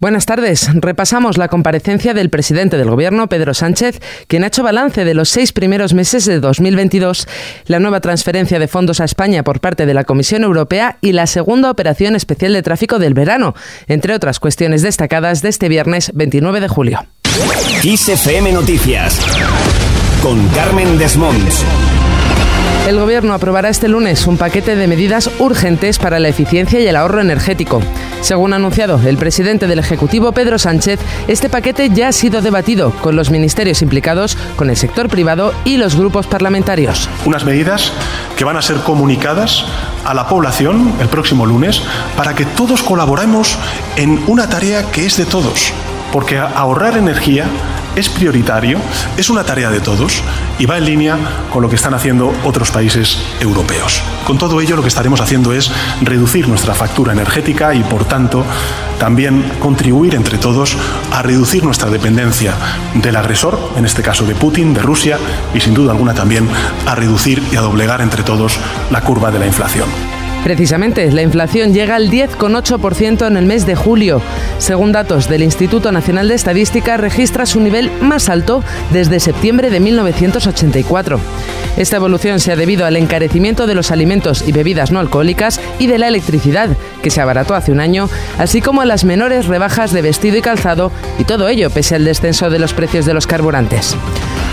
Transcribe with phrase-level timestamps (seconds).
[0.00, 0.70] Buenas tardes.
[0.72, 5.28] Repasamos la comparecencia del presidente del Gobierno, Pedro Sánchez, quien ha hecho balance de los
[5.28, 7.28] seis primeros meses de 2022,
[7.66, 11.26] la nueva transferencia de fondos a España por parte de la Comisión Europea y la
[11.26, 13.54] segunda operación especial de tráfico del verano,
[13.88, 17.06] entre otras cuestiones destacadas de este viernes 29 de julio.
[18.54, 19.20] Noticias
[20.22, 20.98] con Carmen.
[22.86, 26.96] El Gobierno aprobará este lunes un paquete de medidas urgentes para la eficiencia y el
[26.96, 27.80] ahorro energético.
[28.20, 30.98] Según ha anunciado el presidente del Ejecutivo, Pedro Sánchez,
[31.28, 35.76] este paquete ya ha sido debatido con los ministerios implicados, con el sector privado y
[35.76, 37.08] los grupos parlamentarios.
[37.24, 37.92] Unas medidas
[38.36, 39.64] que van a ser comunicadas
[40.04, 41.82] a la población el próximo lunes
[42.16, 43.58] para que todos colaboremos
[43.96, 45.72] en una tarea que es de todos,
[46.12, 47.46] porque ahorrar energía
[47.96, 48.78] es prioritario,
[49.16, 50.22] es una tarea de todos
[50.58, 51.18] y va en línea
[51.50, 54.02] con lo que están haciendo otros países europeos.
[54.24, 58.44] Con todo ello lo que estaremos haciendo es reducir nuestra factura energética y por tanto
[58.98, 60.76] también contribuir entre todos
[61.10, 62.54] a reducir nuestra dependencia
[62.94, 65.18] del agresor, en este caso de Putin, de Rusia
[65.54, 66.48] y sin duda alguna también
[66.86, 68.58] a reducir y a doblegar entre todos
[68.90, 70.19] la curva de la inflación.
[70.44, 74.22] Precisamente, la inflación llega al 10,8% en el mes de julio.
[74.58, 79.80] Según datos del Instituto Nacional de Estadística, registra su nivel más alto desde septiembre de
[79.80, 81.20] 1984.
[81.76, 85.86] Esta evolución se ha debido al encarecimiento de los alimentos y bebidas no alcohólicas y
[85.86, 86.70] de la electricidad,
[87.02, 90.42] que se abarató hace un año, así como a las menores rebajas de vestido y
[90.42, 93.94] calzado, y todo ello pese al descenso de los precios de los carburantes.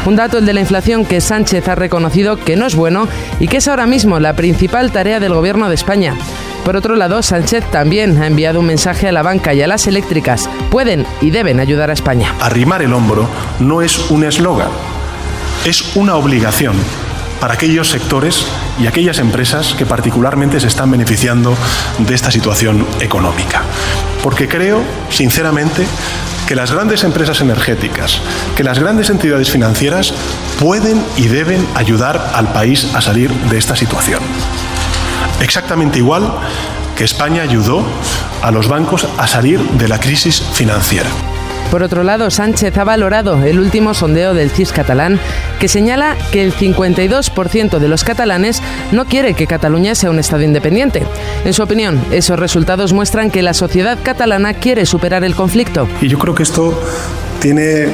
[0.08, 3.10] Un dato, el de la inflación, que Sánchez ha reconocido que no es bueno
[3.42, 6.16] y que es ahora mismo la principal tarea del Gobierno de España.
[6.64, 9.86] Por otro lado, Sánchez también ha enviado un mensaje a la banca y a las
[9.86, 10.50] eléctricas.
[10.72, 12.34] Pueden y deben ayudar a España.
[12.40, 13.28] Arrimar el hombro
[13.60, 14.70] no es un eslogan,
[15.66, 16.78] es una obligación
[17.42, 18.48] para aquellos sectores
[18.80, 21.54] y aquellas empresas que particularmente se están beneficiando
[21.98, 23.62] de esta situación económica.
[24.24, 25.86] Porque creo, sinceramente,
[26.48, 28.22] que las grandes empresas energéticas,
[28.56, 30.14] que las grandes entidades financieras
[30.60, 34.22] pueden y deben ayudar al país a salir de esta situación.
[35.42, 36.34] Exactamente igual
[36.96, 37.86] que España ayudó
[38.42, 41.10] a los bancos a salir de la crisis financiera.
[41.72, 45.20] Por otro lado, Sánchez ha valorado el último sondeo del CIS catalán
[45.60, 48.62] que señala que el 52% de los catalanes
[48.94, 51.04] no quiere que Cataluña sea un Estado independiente.
[51.44, 55.90] En su opinión, esos resultados muestran que la sociedad catalana quiere superar el conflicto.
[56.02, 56.82] Y yo creo que esto
[57.42, 57.90] tiene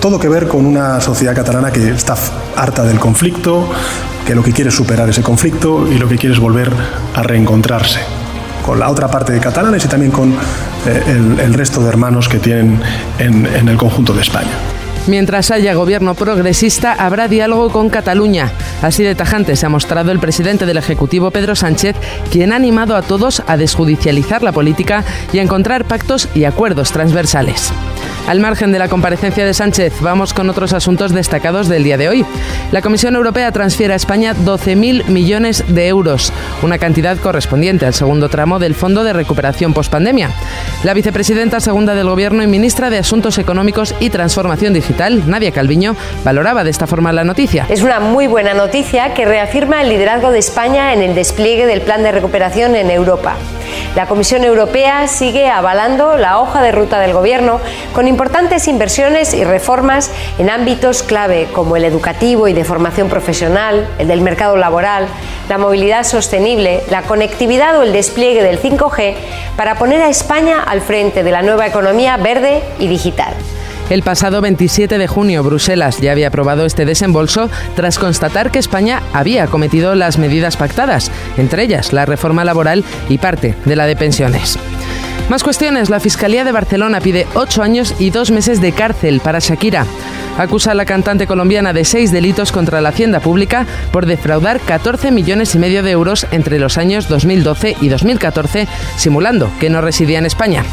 [0.00, 2.16] todo que ver con una sociedad catalana que está
[2.54, 3.66] harta del conflicto,
[4.26, 6.70] que lo que quiere es superar ese conflicto y lo que quiere es volver
[7.14, 8.15] a reencontrarse
[8.66, 12.38] con la otra parte de catalanes y también con eh, el, resto de hermanos que
[12.38, 12.80] tienen
[13.18, 14.52] en el conjunto de España.
[15.06, 18.50] Mientras haya gobierno progresista, habrá diálogo con Cataluña.
[18.82, 21.94] Así de tajante se ha mostrado el presidente del Ejecutivo, Pedro Sánchez,
[22.32, 26.90] quien ha animado a todos a desjudicializar la política y a encontrar pactos y acuerdos
[26.90, 27.72] transversales.
[28.26, 32.08] Al margen de la comparecencia de Sánchez, vamos con otros asuntos destacados del día de
[32.08, 32.26] hoy.
[32.72, 36.32] La Comisión Europea transfiere a España 12.000 millones de euros,
[36.62, 40.30] una cantidad correspondiente al segundo tramo del Fondo de Recuperación Postpandemia.
[40.82, 45.94] La vicepresidenta segunda del Gobierno y ministra de Asuntos Económicos y Transformación Digital, Nadia Calviño,
[46.24, 47.66] valoraba de esta forma la noticia.
[47.68, 51.80] Es una muy buena noticia que reafirma el liderazgo de España en el despliegue del
[51.80, 53.36] plan de recuperación en Europa.
[53.96, 57.60] La Comisión Europea sigue avalando la hoja de ruta del Gobierno
[57.94, 63.88] con importantes inversiones y reformas en ámbitos clave como el educativo y de formación profesional,
[63.98, 65.08] el del mercado laboral,
[65.48, 69.14] la movilidad sostenible, la conectividad o el despliegue del 5G
[69.56, 73.32] para poner a España al frente de la nueva economía verde y digital.
[73.88, 79.00] El pasado 27 de junio, Bruselas ya había aprobado este desembolso tras constatar que España
[79.12, 83.94] había acometido las medidas pactadas, entre ellas la reforma laboral y parte de la de
[83.94, 84.58] pensiones.
[85.28, 85.90] Más cuestiones.
[85.90, 89.84] La Fiscalía de Barcelona pide ocho años y dos meses de cárcel para Shakira.
[90.38, 95.10] Acusa a la cantante colombiana de seis delitos contra la hacienda pública por defraudar 14
[95.10, 100.18] millones y medio de euros entre los años 2012 y 2014, simulando que no residía
[100.18, 100.64] en España.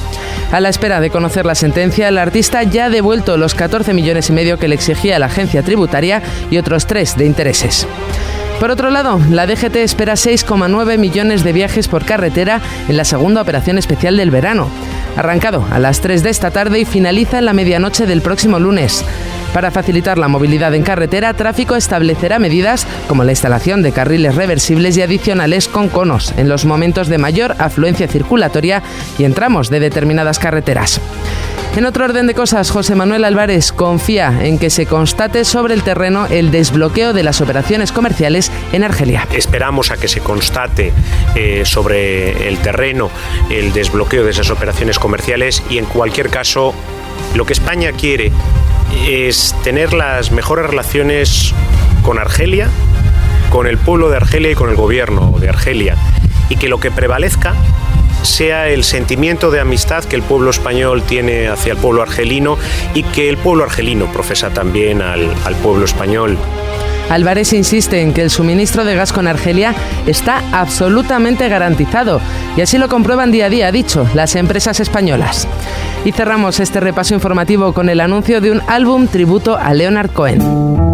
[0.52, 4.30] A la espera de conocer la sentencia, el artista ya ha devuelto los 14 millones
[4.30, 6.22] y medio que le exigía la agencia tributaria
[6.52, 7.88] y otros tres de intereses.
[8.60, 13.42] Por otro lado, la DGT espera 6,9 millones de viajes por carretera en la segunda
[13.42, 14.70] operación especial del verano.
[15.18, 19.04] Arrancado a las 3 de esta tarde y finaliza en la medianoche del próximo lunes.
[19.54, 24.98] Para facilitar la movilidad en carretera, Tráfico establecerá medidas como la instalación de carriles reversibles
[24.98, 28.82] y adicionales con conos en los momentos de mayor afluencia circulatoria
[29.20, 31.00] y en tramos de determinadas carreteras.
[31.76, 35.84] En otro orden de cosas, José Manuel Álvarez confía en que se constate sobre el
[35.84, 39.28] terreno el desbloqueo de las operaciones comerciales en Argelia.
[39.32, 40.94] Esperamos a que se constate
[41.36, 43.10] eh, sobre el terreno
[43.50, 46.74] el desbloqueo de esas operaciones comerciales y en cualquier caso
[47.36, 48.32] lo que España quiere
[49.08, 51.54] es tener las mejores relaciones
[52.04, 52.70] con Argelia,
[53.50, 55.96] con el pueblo de Argelia y con el gobierno de Argelia
[56.50, 57.56] y que lo que prevalezca
[58.24, 62.58] sea el sentimiento de amistad que el pueblo español tiene hacia el pueblo argelino
[62.94, 65.30] y que el pueblo argelino profesa también al,
[65.62, 66.38] pueblo español.
[67.10, 69.76] Álvarez insiste en que el suministro de gas con Argelia
[70.08, 72.22] está absolutamente garantizado
[72.56, 75.48] y así lo comprueban día a día, ha dicho, las empresas españolas.
[76.06, 80.93] Y cerramos este repaso informativo con el anuncio de un álbum tributo a Leonard Cohen.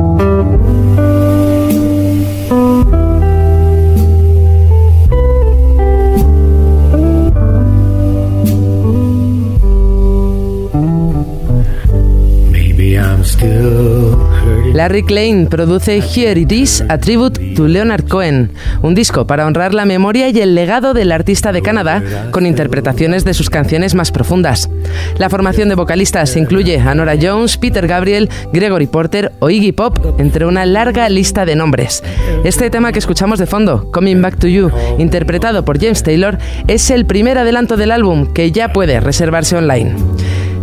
[14.99, 18.51] Larry Klein produce Here It Is, a tribute to Leonard Cohen,
[18.81, 23.23] un disco para honrar la memoria y el legado del artista de Canadá con interpretaciones
[23.23, 24.69] de sus canciones más profundas.
[25.17, 30.19] La formación de vocalistas incluye a Nora Jones, Peter Gabriel, Gregory Porter o Iggy Pop,
[30.19, 32.03] entre una larga lista de nombres.
[32.43, 36.37] Este tema que escuchamos de fondo, Coming Back to You, interpretado por James Taylor,
[36.67, 39.95] es el primer adelanto del álbum que ya puede reservarse online.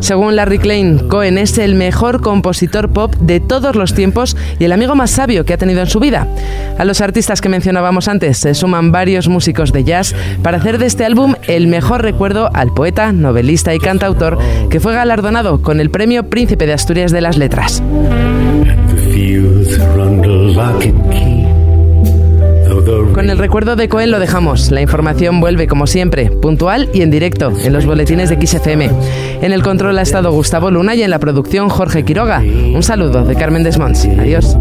[0.00, 4.72] Según Larry Klein, Cohen es el mejor compositor pop de todos los tiempos y el
[4.72, 6.28] amigo más sabio que ha tenido en su vida.
[6.78, 10.86] A los artistas que mencionábamos antes se suman varios músicos de jazz para hacer de
[10.86, 14.38] este álbum el mejor recuerdo al poeta, novelista y cantautor
[14.70, 17.82] que fue galardonado con el premio Príncipe de Asturias de las Letras.
[22.86, 24.70] Con el recuerdo de Cohen lo dejamos.
[24.70, 28.90] La información vuelve como siempre, puntual y en directo, en los boletines de XFM.
[29.42, 32.38] En el control ha estado Gustavo Luna y en la producción Jorge Quiroga.
[32.38, 34.06] Un saludo de Carmen Desmonts.
[34.18, 34.56] Adiós.